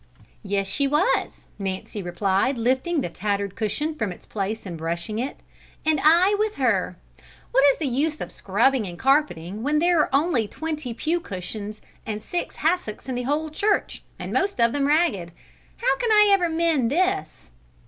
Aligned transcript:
"Yes, 0.41 0.67
she 0.67 0.87
was," 0.87 1.45
Nancy 1.59 2.01
replied, 2.01 2.57
lifting 2.57 3.01
the 3.01 3.07
tattered 3.09 3.55
cushion 3.55 3.93
from 3.93 4.11
its 4.11 4.25
place 4.25 4.65
and 4.65 4.75
brushing 4.75 5.19
it; 5.19 5.37
"and 5.85 5.99
I 6.03 6.33
with 6.39 6.55
her. 6.55 6.97
What 7.51 7.63
is 7.69 7.77
the 7.77 7.85
use 7.85 8.19
of 8.19 8.31
scrubbing 8.31 8.87
and 8.87 8.97
carpeting, 8.97 9.61
when 9.61 9.77
there 9.77 9.99
are 9.99 10.09
only 10.11 10.47
twenty 10.47 10.95
pew 10.95 11.19
cushions 11.19 11.81
and 12.03 12.23
six 12.23 12.55
hassocks 12.55 13.07
in 13.07 13.13
the 13.13 13.21
whole 13.29 13.51
church, 13.51 14.01
and 14.17 14.33
most 14.33 14.59
of 14.59 14.73
them 14.73 14.87
ragged? 14.87 15.31
How 15.77 15.95
can 15.97 16.09
I 16.11 16.29
ever 16.33 16.49
mend 16.49 16.89
this?" 16.89 17.51